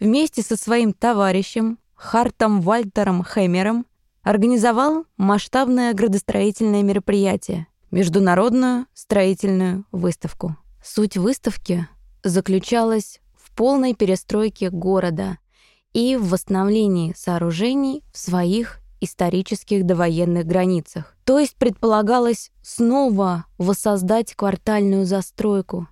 вместе 0.00 0.42
со 0.42 0.56
своим 0.56 0.92
товарищем 0.92 1.78
Хартом 1.94 2.60
Вальтером 2.60 3.22
Хэмером 3.22 3.86
организовал 4.22 5.06
масштабное 5.16 5.94
градостроительное 5.94 6.82
мероприятие— 6.82 7.68
Международную 7.90 8.86
строительную 8.94 9.84
выставку. 9.92 10.56
Суть 10.82 11.16
выставки 11.16 11.86
заключалась 12.22 13.20
в 13.34 13.54
полной 13.54 13.94
перестройке 13.94 14.70
города— 14.70 15.38
и 15.92 16.16
в 16.16 16.28
восстановлении 16.30 17.14
сооружений 17.16 18.02
в 18.12 18.18
своих 18.18 18.80
исторических 19.00 19.86
довоенных 19.86 20.46
границах. 20.46 21.16
То 21.24 21.38
есть 21.38 21.56
предполагалось 21.56 22.50
снова 22.62 23.46
воссоздать 23.58 24.34
квартальную 24.34 25.06
застройку, 25.06 25.88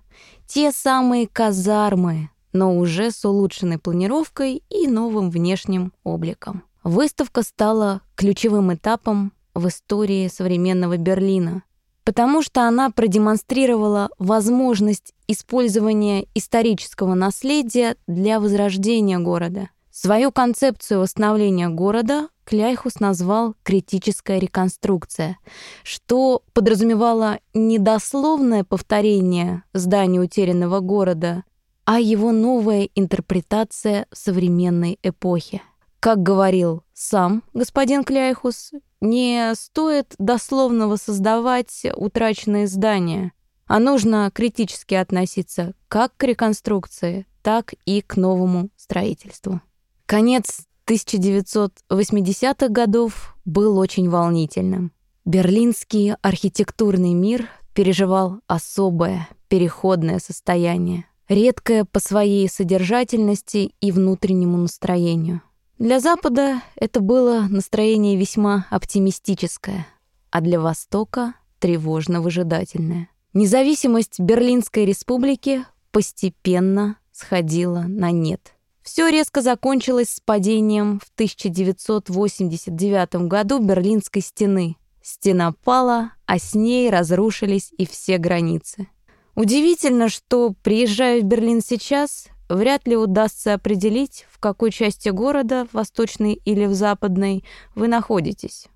те 0.47 0.71
самые 0.71 1.27
казармы, 1.27 2.29
но 2.53 2.77
уже 2.77 3.11
с 3.11 3.25
улучшенной 3.25 3.77
планировкой 3.77 4.63
и 4.69 4.87
новым 4.87 5.29
внешним 5.29 5.93
обликом. 6.03 6.63
Выставка 6.83 7.43
стала 7.43 8.01
ключевым 8.15 8.73
этапом 8.73 9.33
в 9.53 9.67
истории 9.67 10.27
современного 10.27 10.97
Берлина. 10.97 11.63
потому 12.05 12.41
что 12.41 12.67
она 12.67 12.89
продемонстрировала 12.89 14.09
возможность 14.17 15.13
использования 15.27 16.25
исторического 16.33 17.13
наследия 17.13 17.97
для 18.07 18.39
возрождения 18.39 19.19
города. 19.19 19.69
Свою 19.91 20.31
концепцию 20.31 21.01
восстановления 21.01 21.69
города 21.69 22.29
Кляйхус 22.45 22.99
назвал 22.99 23.55
«критическая 23.63 24.39
реконструкция», 24.39 25.37
что 25.83 26.43
подразумевало 26.53 27.39
не 27.53 27.79
дословное 27.79 28.63
повторение 28.63 29.63
здания 29.73 30.19
утерянного 30.19 30.79
города, 30.79 31.43
а 31.85 31.99
его 31.99 32.31
новая 32.31 32.89
интерпретация 32.95 34.07
современной 34.11 34.99
эпохе. 35.03 35.61
Как 35.99 36.23
говорил 36.23 36.83
сам 36.93 37.43
господин 37.53 38.03
Кляйхус, 38.03 38.71
не 39.01 39.53
стоит 39.55 40.13
дословно 40.17 40.87
воссоздавать 40.87 41.85
утраченные 41.95 42.67
здания, 42.67 43.31
а 43.65 43.79
нужно 43.79 44.31
критически 44.33 44.95
относиться 44.95 45.73
как 45.87 46.15
к 46.15 46.23
реконструкции, 46.23 47.27
так 47.43 47.73
и 47.85 48.01
к 48.01 48.17
новому 48.17 48.69
строительству. 48.75 49.61
Конец 50.09 50.61
1980-х 50.87 52.69
годов 52.69 53.37
был 53.45 53.77
очень 53.77 54.09
волнительным. 54.09 54.91
Берлинский 55.23 56.15
архитектурный 56.23 57.13
мир 57.13 57.47
переживал 57.75 58.39
особое, 58.47 59.29
переходное 59.49 60.17
состояние, 60.17 61.05
редкое 61.27 61.85
по 61.85 61.99
своей 61.99 62.49
содержательности 62.49 63.75
и 63.79 63.91
внутреннему 63.91 64.57
настроению. 64.57 65.43
Для 65.77 65.99
Запада 65.99 66.63
это 66.75 67.01
было 67.01 67.45
настроение 67.47 68.17
весьма 68.17 68.65
оптимистическое, 68.71 69.85
а 70.31 70.41
для 70.41 70.59
Востока— 70.59 71.35
тревожно-выжидательное. 71.59 73.09
Независимость 73.35 74.19
Берлинской 74.19 74.85
республики 74.85 75.65
постепенно 75.91 76.97
сходила 77.11 77.81
на 77.87 78.09
нет. 78.09 78.55
Все 78.91 79.07
резко 79.07 79.43
закончилось 79.43 80.15
с 80.15 80.19
падением 80.19 80.99
в 80.99 81.07
1989 81.13 83.27
году 83.27 83.59
Берлинской 83.59 84.23
стены. 84.23 84.77
Стена 85.03 85.53
пала, 85.63 86.13
а 86.25 86.39
с 86.39 86.55
ней 86.55 86.89
разрушились 86.89 87.71
и 87.77 87.85
все 87.85 88.17
границы. 88.17 88.87
Удивительно, 89.35 90.09
что, 90.09 90.55
приезжая 90.63 91.21
в 91.21 91.23
Берлин 91.23 91.61
сейчас, 91.61 92.29
вряд 92.49 92.87
ли 92.87 92.97
удастся 92.97 93.53
определить, 93.53 94.25
в 94.31 94.39
какой 94.39 94.71
части 94.71 95.09
города, 95.09 95.67
восточной 95.71 96.33
или 96.33 96.65
в 96.65 96.73
западной, 96.73 97.43
вы 97.75 97.89
находитесь. 97.89 98.69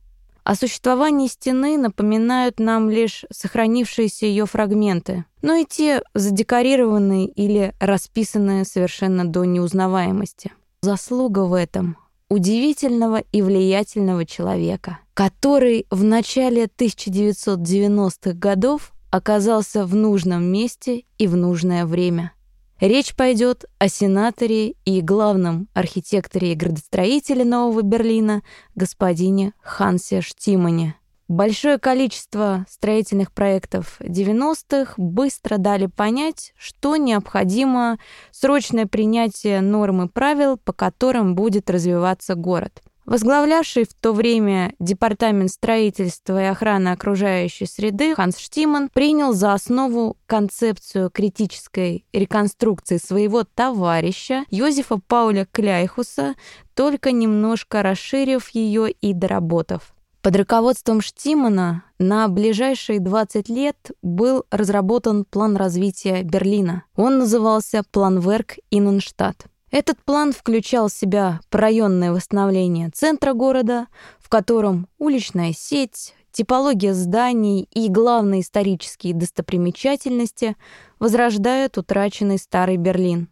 О 0.43 0.55
существовании 0.55 1.27
стены 1.27 1.77
напоминают 1.77 2.59
нам 2.59 2.89
лишь 2.89 3.23
сохранившиеся 3.31 4.25
ее 4.25 4.45
фрагменты, 4.45 5.23
но 5.41 5.53
и 5.53 5.65
те 5.65 6.01
задекорированные 6.13 7.27
или 7.27 7.73
расписанные 7.79 8.65
совершенно 8.65 9.25
до 9.25 9.45
неузнаваемости. 9.45 10.51
Заслуга 10.81 11.45
в 11.45 11.53
этом 11.53 11.97
удивительного 12.29 13.23
и 13.31 13.41
влиятельного 13.41 14.25
человека, 14.25 14.99
который 15.13 15.85
в 15.89 16.03
начале 16.03 16.65
1990-х 16.65 18.33
годов 18.33 18.91
оказался 19.11 19.85
в 19.85 19.95
нужном 19.95 20.43
месте 20.43 21.03
и 21.17 21.27
в 21.27 21.37
нужное 21.37 21.85
время– 21.85 22.33
Речь 22.79 23.15
пойдет 23.15 23.65
о 23.79 23.87
сенаторе 23.87 24.71
и 24.83 25.01
главном 25.01 25.67
архитекторе 25.73 26.51
и 26.51 26.55
градостроителе 26.55 27.45
Нового 27.45 27.81
Берлина, 27.81 28.41
господине 28.75 29.53
Хансе 29.61 30.21
Штимане. 30.21 30.95
Большое 31.29 31.77
количество 31.77 32.65
строительных 32.69 33.31
проектов 33.31 33.97
90-х 34.01 34.95
быстро 34.97 35.57
дали 35.57 35.85
понять, 35.85 36.53
что 36.57 36.97
необходимо 36.97 37.97
срочное 38.31 38.85
принятие 38.87 39.61
норм 39.61 40.03
и 40.03 40.09
правил, 40.09 40.57
по 40.57 40.73
которым 40.73 41.35
будет 41.35 41.69
развиваться 41.69 42.35
город– 42.35 42.81
Возглавлявший 43.05 43.83
в 43.83 43.93
то 43.93 44.13
время 44.13 44.73
Департамент 44.79 45.51
строительства 45.51 46.41
и 46.41 46.45
охраны 46.45 46.89
окружающей 46.89 47.65
среды 47.65 48.15
Ханс 48.15 48.37
Штиман 48.37 48.89
принял 48.93 49.33
за 49.33 49.53
основу 49.53 50.17
концепцию 50.25 51.09
критической 51.09 52.05
реконструкции 52.13 52.97
своего 52.97 53.43
товарища 53.43 54.45
Йозефа 54.49 54.99
Пауля 55.05 55.45
Кляйхуса, 55.51 56.35
только 56.75 57.11
немножко 57.11 57.83
расширив 57.83 58.49
ее 58.49 58.91
и 58.91 59.13
доработав. 59.13 59.93
Под 60.21 60.37
руководством 60.37 61.01
Штимана 61.01 61.83
на 61.99 62.29
ближайшие 62.29 63.01
20 63.01 63.49
лет 63.49 63.91
был 64.01 64.45
разработан 64.51 65.25
план 65.25 65.57
развития 65.57 66.23
Берлина. 66.23 66.85
Он 66.95 67.19
назывался 67.19 67.83
«Планверк 67.91 68.53
Инненштадт». 68.71 69.47
Этот 69.73 69.97
план 70.03 70.33
включал 70.33 70.87
в 70.87 70.93
себя 70.93 71.39
районное 71.49 72.11
восстановление 72.11 72.91
центра 72.91 73.33
города, 73.33 73.87
в 74.19 74.29
котором 74.29 74.87
уличная 74.99 75.51
сеть, 75.51 76.13
типология 76.31 76.93
зданий 76.93 77.67
и 77.71 77.89
главные 77.89 78.41
исторические 78.41 79.15
достопримечательности 79.15 80.55
возрождают 80.99 81.79
утраченный 81.79 82.37
старый 82.37 82.77
Берлин. 82.77 83.29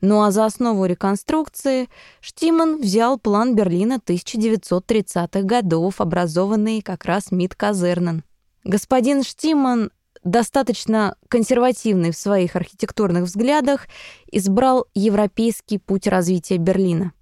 Ну 0.00 0.22
а 0.22 0.30
за 0.30 0.46
основу 0.46 0.86
реконструкции 0.86 1.90
Штиман 2.22 2.80
взял 2.80 3.18
план 3.18 3.54
Берлина 3.54 4.00
1930-х 4.02 5.42
годов, 5.42 6.00
образованный 6.00 6.80
как 6.80 7.04
раз 7.04 7.30
МИД 7.30 7.54
Казернен. 7.56 8.24
Господин 8.64 9.22
Штиман 9.22 9.90
достаточно 10.30 11.16
консервативный 11.28 12.12
в 12.12 12.16
своих 12.16 12.56
архитектурных 12.56 13.24
взглядах, 13.24 13.86
избрал 14.30 14.86
европейский 14.94 15.78
путь 15.78 16.06
развития 16.06 16.58
Берлина. 16.58 17.12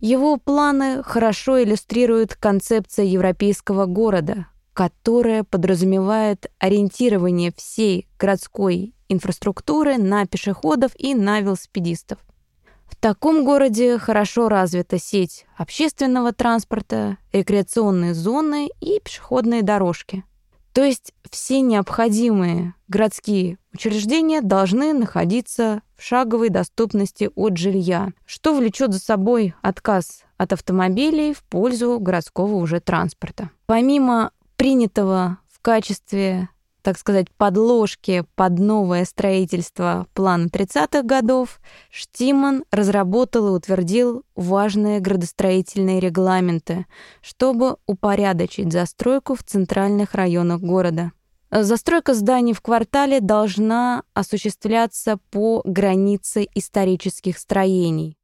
Его 0.00 0.36
планы 0.36 1.02
хорошо 1.02 1.62
иллюстрируют 1.62 2.34
концепция 2.34 3.04
европейского 3.04 3.86
города, 3.86 4.46
которая 4.72 5.42
подразумевает 5.42 6.50
ориентирование 6.58 7.52
всей 7.56 8.06
городской 8.18 8.94
инфраструктуры 9.08 9.98
на 9.98 10.24
пешеходов 10.26 10.92
и 10.96 11.14
на 11.14 11.40
велосипедистов. 11.40 12.18
В 12.86 12.96
таком 12.96 13.44
городе 13.44 13.98
хорошо 13.98 14.48
развита 14.48 14.98
сеть 14.98 15.46
общественного 15.56 16.32
транспорта, 16.32 17.18
рекреационные 17.32 18.14
зоны 18.14 18.68
и 18.80 19.00
пешеходные 19.00 19.62
дорожки. 19.62 20.24
То 20.78 20.84
есть 20.84 21.12
все 21.28 21.60
необходимые 21.60 22.72
городские 22.86 23.58
учреждения 23.74 24.42
должны 24.42 24.92
находиться 24.92 25.82
в 25.96 26.04
шаговой 26.04 26.50
доступности 26.50 27.30
от 27.34 27.56
жилья, 27.56 28.10
что 28.26 28.54
влечет 28.54 28.92
за 28.92 29.00
собой 29.00 29.56
отказ 29.60 30.22
от 30.36 30.52
автомобилей 30.52 31.34
в 31.34 31.42
пользу 31.42 31.98
городского 31.98 32.54
уже 32.54 32.78
транспорта. 32.78 33.50
Помимо 33.66 34.30
принятого 34.54 35.38
в 35.50 35.60
качестве 35.60 36.48
так 36.82 36.98
сказать, 36.98 37.26
подложки 37.36 38.24
под 38.34 38.58
новое 38.58 39.04
строительство 39.04 40.06
плана 40.14 40.46
30-х 40.46 41.02
годов, 41.02 41.60
Штиман 41.90 42.64
разработал 42.70 43.48
и 43.48 43.56
утвердил 43.56 44.22
важные 44.36 45.00
градостроительные 45.00 46.00
регламенты, 46.00 46.86
чтобы 47.20 47.76
упорядочить 47.86 48.72
застройку 48.72 49.34
в 49.34 49.42
центральных 49.42 50.14
районах 50.14 50.60
города. 50.60 51.12
Застройка 51.50 52.14
зданий 52.14 52.52
в 52.52 52.60
квартале 52.60 53.20
должна 53.20 54.02
осуществляться 54.12 55.18
по 55.30 55.62
границе 55.64 56.46
исторических 56.54 57.38
строений. 57.38 58.18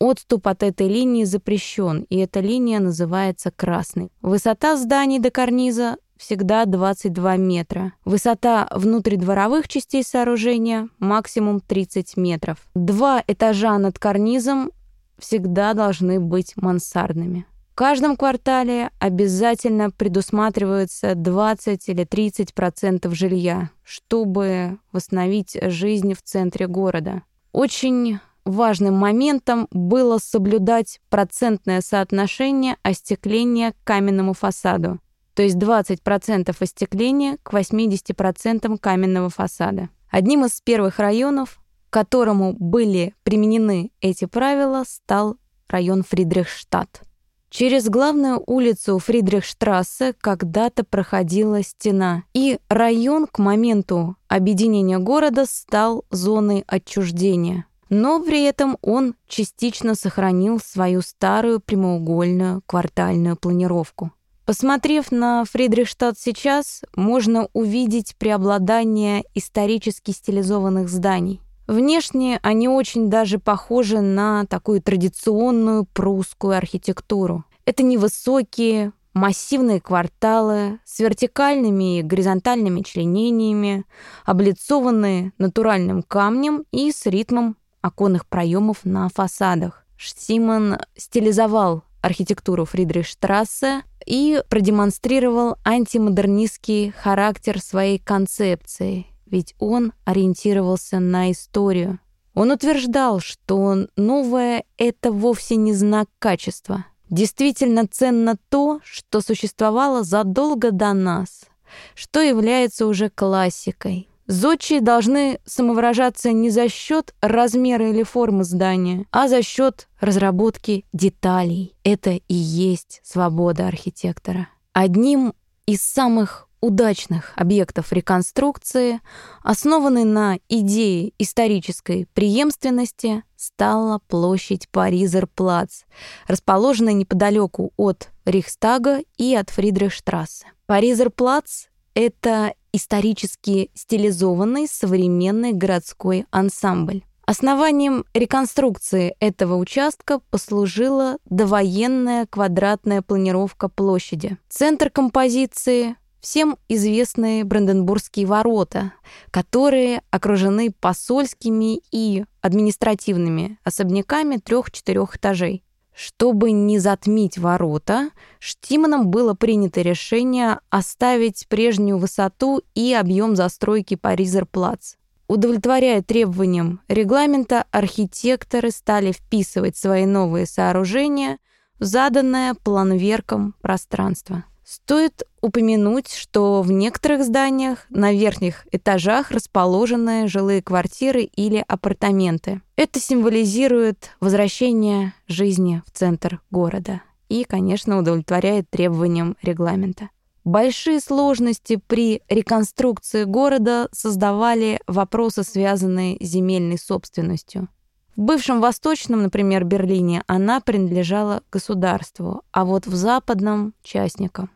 Отступ 0.00 0.48
от 0.48 0.64
этой 0.64 0.88
линии 0.88 1.24
запрещен, 1.24 2.04
и 2.10 2.18
эта 2.18 2.40
линия 2.40 2.80
называется 2.80 3.52
красной. 3.52 4.10
Высота 4.22 4.76
зданий 4.76 5.20
до 5.20 5.30
карниза 5.30 5.96
всегда 6.16 6.64
22 6.64 7.36
метра. 7.36 7.92
Высота 8.04 8.68
внутридворовых 8.70 9.68
частей 9.68 10.02
сооружения 10.02 10.88
максимум 10.98 11.60
30 11.60 12.16
метров. 12.16 12.58
Два 12.74 13.22
этажа 13.26 13.78
над 13.78 13.98
карнизом 13.98 14.70
всегда 15.18 15.74
должны 15.74 16.20
быть 16.20 16.54
мансардными. 16.56 17.46
В 17.72 17.76
каждом 17.76 18.16
квартале 18.16 18.90
обязательно 19.00 19.90
предусматривается 19.90 21.16
20 21.16 21.88
или 21.88 22.04
30 22.04 22.54
процентов 22.54 23.14
жилья, 23.14 23.70
чтобы 23.82 24.78
восстановить 24.92 25.58
жизнь 25.60 26.14
в 26.14 26.22
центре 26.22 26.68
города. 26.68 27.22
Очень 27.50 28.20
важным 28.44 28.94
моментом 28.94 29.66
было 29.72 30.18
соблюдать 30.18 31.00
процентное 31.10 31.80
соотношение 31.80 32.76
остекления 32.82 33.72
к 33.72 33.76
каменному 33.82 34.34
фасаду 34.34 35.00
то 35.34 35.42
есть 35.42 35.56
20% 35.56 36.54
остекления 36.58 37.38
к 37.42 37.52
80% 37.52 38.78
каменного 38.78 39.30
фасада. 39.30 39.88
Одним 40.10 40.44
из 40.44 40.60
первых 40.60 40.98
районов, 40.98 41.60
которому 41.90 42.54
были 42.58 43.14
применены 43.24 43.90
эти 44.00 44.26
правила, 44.26 44.84
стал 44.86 45.36
район 45.68 46.04
Фридрихштадт. 46.04 47.02
Через 47.50 47.88
главную 47.88 48.42
улицу 48.46 48.98
Фридрихштрассе 48.98 50.12
когда-то 50.20 50.82
проходила 50.82 51.62
стена, 51.62 52.24
и 52.32 52.58
район 52.68 53.28
к 53.30 53.38
моменту 53.38 54.16
объединения 54.26 54.98
города 54.98 55.46
стал 55.46 56.04
зоной 56.10 56.64
отчуждения. 56.66 57.66
Но 57.90 58.20
при 58.20 58.42
этом 58.42 58.76
он 58.82 59.14
частично 59.28 59.94
сохранил 59.94 60.58
свою 60.58 61.00
старую 61.00 61.60
прямоугольную 61.60 62.62
квартальную 62.66 63.36
планировку. 63.36 64.10
Посмотрев 64.44 65.10
на 65.10 65.44
Фридрихштадт 65.46 66.18
сейчас, 66.18 66.82
можно 66.94 67.48
увидеть 67.54 68.14
преобладание 68.16 69.24
исторически 69.34 70.10
стилизованных 70.10 70.90
зданий. 70.90 71.40
Внешне 71.66 72.40
они 72.42 72.68
очень 72.68 73.08
даже 73.08 73.38
похожи 73.38 74.00
на 74.02 74.44
такую 74.44 74.82
традиционную 74.82 75.86
прусскую 75.86 76.58
архитектуру. 76.58 77.44
Это 77.64 77.82
невысокие, 77.82 78.92
массивные 79.14 79.80
кварталы 79.80 80.78
с 80.84 80.98
вертикальными 80.98 82.00
и 82.00 82.02
горизонтальными 82.02 82.82
членениями, 82.82 83.86
облицованные 84.26 85.32
натуральным 85.38 86.02
камнем 86.02 86.64
и 86.70 86.92
с 86.92 87.06
ритмом 87.06 87.56
оконных 87.80 88.26
проемов 88.26 88.84
на 88.84 89.08
фасадах. 89.08 89.86
Штиман 89.96 90.80
стилизовал 90.96 91.84
архитектуру 92.04 92.66
Фридрихштрассе 92.66 93.82
и 94.04 94.42
продемонстрировал 94.48 95.56
антимодернистский 95.64 96.90
характер 96.90 97.60
своей 97.60 97.98
концепции, 97.98 99.06
ведь 99.26 99.54
он 99.58 99.92
ориентировался 100.04 101.00
на 101.00 101.32
историю. 101.32 101.98
Он 102.34 102.50
утверждал, 102.50 103.20
что 103.20 103.86
новое— 103.96 104.64
это 104.76 105.12
вовсе 105.12 105.56
не 105.56 105.72
знак 105.72 106.08
качества. 106.18 106.84
Действительно 107.08 107.86
ценно 107.86 108.36
то, 108.48 108.80
что 108.84 109.20
существовало 109.20 110.02
задолго 110.02 110.72
до 110.72 110.92
нас, 110.92 111.46
что 111.94 112.20
является 112.20 112.86
уже 112.86 113.08
классикой. 113.08 114.08
Зодчие 114.26 114.80
должны 114.80 115.38
самовыражаться 115.44 116.32
не 116.32 116.50
за 116.50 116.68
счет 116.68 117.14
размера 117.20 117.90
или 117.90 118.02
формы 118.02 118.44
здания, 118.44 119.06
а 119.10 119.28
за 119.28 119.42
счет 119.42 119.88
разработки 120.00 120.84
деталей. 120.92 121.74
Это 121.84 122.12
и 122.12 122.34
есть 122.34 123.00
свобода 123.04 123.66
архитектора. 123.68 124.48
Одним 124.72 125.34
из 125.66 125.82
самых 125.82 126.48
удачных 126.64 127.34
объектов 127.36 127.92
реконструкции, 127.92 129.00
основанный 129.42 130.04
на 130.04 130.38
идее 130.48 131.12
исторической 131.18 132.08
преемственности, 132.14 133.22
стала 133.36 134.00
площадь 134.08 134.70
Паризерплац, 134.70 135.82
расположенная 136.26 136.94
неподалеку 136.94 137.74
от 137.76 138.08
Рейхстага 138.24 139.00
и 139.18 139.34
от 139.34 139.50
Фридрихштрассе. 139.50 140.46
Паризерплац— 140.64 141.66
это 141.94 142.54
исторически 142.74 143.70
стилизованный 143.74 144.66
современный 144.66 145.52
городской 145.52 146.26
ансамбль. 146.30 147.02
Основанием 147.24 148.04
реконструкции 148.12 149.14
этого 149.20 149.56
участка 149.56 150.18
послужила 150.30 151.16
довоенная 151.24 152.26
квадратная 152.26 153.00
планировка 153.00 153.68
площади. 153.68 154.36
Центр 154.48 154.90
композиции 154.90 155.96
всем 156.20 156.58
известные 156.68 157.44
Бранденбургские 157.44 158.26
ворота, 158.26 158.92
которые 159.30 160.02
окружены 160.10 160.72
посольскими 160.72 161.80
и 161.92 162.24
административными 162.40 163.58
особняками 163.62 164.36
трех-четырех 164.36 165.16
этажей. 165.16 165.62
Чтобы 165.94 166.50
не 166.50 166.80
затмить 166.80 167.38
ворота, 167.38 168.10
Штиманом 168.40 169.08
было 169.08 169.34
принято 169.34 169.80
решение 169.80 170.58
оставить 170.68 171.46
прежнюю 171.48 171.98
высоту 171.98 172.62
и 172.74 172.92
объем 172.92 173.36
застройки 173.36 173.94
Паризерплац. 173.94 174.94
Удовлетворяя 175.28 176.02
требованиям 176.02 176.80
регламента, 176.88 177.64
архитекторы 177.70 178.70
стали 178.70 179.12
вписывать 179.12 179.76
свои 179.76 180.04
новые 180.04 180.46
сооружения 180.46 181.38
в 181.78 181.84
заданное 181.84 182.54
планверком 182.54 183.54
пространство. 183.62 184.44
Стоит 184.64 185.22
упомянуть, 185.44 186.10
что 186.10 186.62
в 186.62 186.72
некоторых 186.72 187.22
зданиях 187.22 187.86
на 187.90 188.12
верхних 188.12 188.66
этажах 188.72 189.30
расположены 189.30 190.26
жилые 190.26 190.62
квартиры 190.62 191.22
или 191.22 191.62
апартаменты. 191.68 192.62
Это 192.76 192.98
символизирует 192.98 194.10
возвращение 194.20 195.12
жизни 195.28 195.82
в 195.86 195.90
центр 195.90 196.40
города 196.50 197.02
и, 197.28 197.44
конечно, 197.44 197.98
удовлетворяет 197.98 198.70
требованиям 198.70 199.36
регламента. 199.42 200.08
Большие 200.44 201.00
сложности 201.00 201.80
при 201.86 202.22
реконструкции 202.28 203.24
города 203.24 203.88
создавали 203.92 204.80
вопросы, 204.86 205.42
связанные 205.42 206.16
с 206.20 206.26
земельной 206.26 206.78
собственностью. 206.78 207.68
В 208.16 208.20
бывшем 208.20 208.60
восточном, 208.60 209.22
например, 209.22 209.64
Берлине 209.64 210.22
она 210.26 210.60
принадлежала 210.60 211.42
государству, 211.50 212.42
а 212.52 212.64
вот 212.64 212.86
в 212.86 212.94
западном— 212.94 213.74
частникам. 213.82 214.50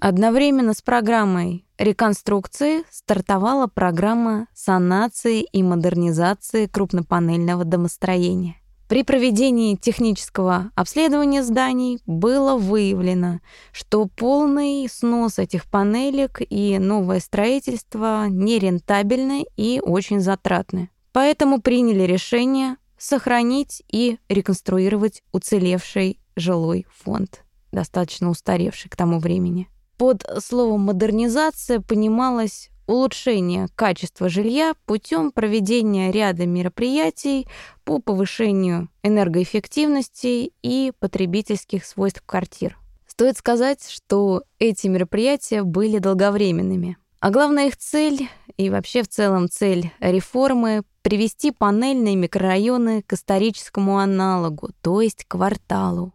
Одновременно 0.00 0.72
с 0.72 0.80
программой 0.80 1.66
реконструкции 1.76 2.84
стартовала 2.90 3.66
программа 3.66 4.46
санации 4.54 5.42
и 5.42 5.62
модернизации 5.62 6.64
крупнопанельного 6.64 7.64
домостроения. 7.66 8.56
При 8.88 9.02
проведении 9.02 9.76
технического 9.76 10.70
обследования 10.74 11.42
зданий 11.42 12.00
было 12.06 12.56
выявлено, 12.56 13.40
что 13.72 14.06
полный 14.06 14.88
снос 14.90 15.38
этих 15.38 15.66
панелек 15.66 16.40
и 16.48 16.78
новое 16.78 17.20
строительство 17.20 18.26
нерентабельны 18.26 19.44
и 19.58 19.82
очень 19.84 20.20
затратны. 20.20 20.88
Поэтому 21.12 21.60
приняли 21.60 22.04
решение 22.04 22.76
сохранить 22.96 23.82
и 23.92 24.18
реконструировать 24.30 25.22
уцелевший 25.30 26.18
жилой 26.36 26.86
фонд, 26.90 27.44
достаточно 27.70 28.30
устаревший 28.30 28.90
к 28.90 28.96
тому 28.96 29.18
времени. 29.18 29.68
Под 30.00 30.24
словом 30.42 30.80
«модернизация» 30.80 31.78
понималось 31.78 32.70
улучшение 32.86 33.68
качества 33.74 34.30
жилья 34.30 34.72
путем 34.86 35.30
проведения 35.30 36.10
ряда 36.10 36.46
мероприятий 36.46 37.46
по 37.84 37.98
повышению 37.98 38.88
энергоэффективности 39.02 40.52
и 40.62 40.92
потребительских 41.00 41.84
свойств 41.84 42.22
квартир. 42.24 42.78
Стоит 43.06 43.36
сказать, 43.36 43.86
что 43.90 44.42
эти 44.58 44.86
мероприятия 44.86 45.64
были 45.64 45.98
долговременными. 45.98 46.96
А 47.20 47.28
главная 47.28 47.66
их 47.66 47.76
цель 47.76 48.26
и 48.56 48.70
вообще 48.70 49.02
в 49.02 49.08
целом 49.08 49.50
цель 49.50 49.92
реформы 50.00 50.80
привести 51.02 51.50
панельные 51.50 52.16
микрорайоны 52.16 53.02
к 53.02 53.12
историческому 53.12 53.98
аналогу, 53.98 54.70
то 54.80 55.02
есть 55.02 55.26
кварталу, 55.28 56.14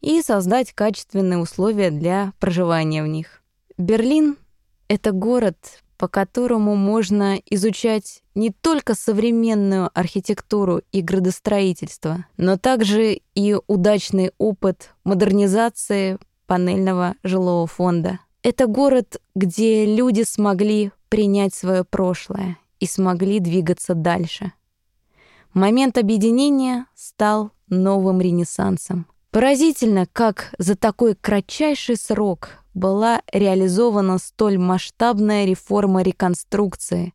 и 0.00 0.22
создать 0.22 0.72
качественные 0.72 1.38
условия 1.38 1.90
для 1.90 2.32
проживания 2.38 3.02
в 3.02 3.06
них. 3.06 3.42
Берлин— 3.76 4.36
это 4.88 5.12
город, 5.12 5.56
по 5.98 6.08
которому 6.08 6.76
можно 6.76 7.40
изучать 7.50 8.22
не 8.34 8.50
только 8.50 8.94
современную 8.94 9.90
архитектуру 9.94 10.82
и 10.92 11.00
градостроительство, 11.00 12.26
но 12.36 12.56
также 12.58 13.20
и 13.34 13.56
удачный 13.66 14.32
опыт 14.38 14.94
модернизации 15.04 16.18
панельного 16.46 17.14
жилого 17.22 17.66
фонда. 17.66 18.20
Это 18.42 18.66
город, 18.66 19.20
где 19.34 19.84
люди 19.86 20.22
смогли 20.22 20.92
принять 21.08 21.54
свое 21.54 21.84
прошлое 21.84 22.58
и 22.78 22.86
смогли 22.86 23.40
двигаться 23.40 23.94
дальше. 23.94 24.52
Момент 25.52 25.98
объединения 25.98 26.86
стал 26.94 27.50
новым 27.68 28.20
ренессансом. 28.20 29.06
Поразительно, 29.36 30.06
как 30.14 30.54
за 30.56 30.76
такой 30.76 31.14
кратчайший 31.14 31.96
срок 31.96 32.52
была 32.72 33.20
реализована 33.30 34.16
столь 34.16 34.56
масштабная 34.56 35.44
реформа 35.44 36.00
реконструкции, 36.00 37.12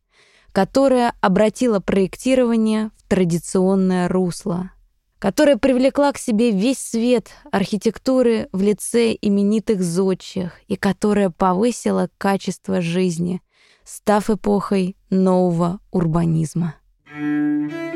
которая 0.52 1.14
обратила 1.20 1.80
проектирование 1.80 2.92
в 2.96 3.08
традиционное 3.08 4.06
русло, 4.06 4.70
которая 5.18 5.56
привлекла 5.56 6.12
к 6.12 6.18
себе 6.18 6.52
весь 6.52 6.78
свет 6.78 7.30
архитектуры 7.50 8.48
в 8.52 8.62
лице 8.62 9.18
именитых 9.20 9.82
зодчих 9.82 10.60
и 10.68 10.76
которая 10.76 11.30
повысила 11.30 12.08
качество 12.18 12.80
жизни, 12.80 13.42
став 13.82 14.30
эпохой 14.30 14.96
нового 15.10 15.80
урбанизма. 15.90 16.76
В 17.04 17.91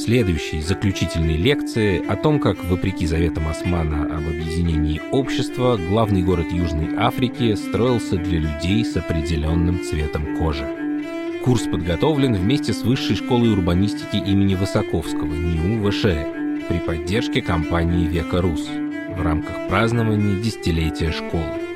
следующей 0.00 0.62
заключительной 0.62 1.36
лекции 1.36 2.04
о 2.06 2.16
том, 2.16 2.40
как, 2.40 2.64
вопреки 2.64 3.06
заветам 3.06 3.48
Османа 3.48 4.04
об 4.04 4.26
объединении 4.26 5.00
общества, 5.12 5.76
главный 5.76 6.22
город 6.22 6.46
Южной 6.50 6.96
Африки 6.96 7.54
строился 7.54 8.16
для 8.16 8.40
людей 8.40 8.84
с 8.84 8.96
определенным 8.96 9.82
цветом 9.84 10.38
кожи. 10.38 10.66
Курс 11.44 11.62
подготовлен 11.62 12.34
вместе 12.34 12.72
с 12.72 12.82
Высшей 12.82 13.16
школой 13.16 13.52
урбанистики 13.52 14.16
имени 14.16 14.54
Высоковского, 14.54 15.32
НИУ 15.32 15.90
ВШЭ, 15.90 16.66
при 16.68 16.78
поддержке 16.78 17.42
компании 17.42 18.06
«Века 18.06 18.40
Рус». 18.40 18.66
в 19.16 19.22
рамках 19.22 19.68
празднования 19.68 20.40
десятилетия 20.40 21.12
школы. 21.12 21.69